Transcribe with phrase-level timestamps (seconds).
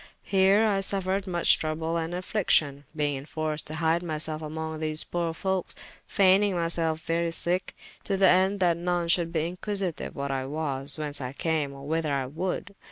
[0.31, 5.31] Heere I suffered muche trouble and affliction, beyng enforced to hyde myselfe among these poore
[5.35, 5.75] folkes,
[6.07, 7.75] fayning myselfe very sicke,
[8.05, 11.85] to the ende that none should be inquisityue what I was, whence I came, or
[11.87, 12.73] whyther I would.